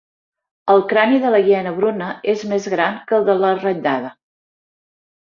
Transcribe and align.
El 0.75 0.79
crani 0.93 1.17
de 1.25 1.33
la 1.35 1.41
hiena 1.49 1.73
bruna 1.75 2.07
és 2.33 2.45
més 2.53 2.65
gran 2.75 2.97
que 3.11 3.19
el 3.19 3.27
de 3.27 3.35
la 3.43 3.51
ratllada. 3.59 4.09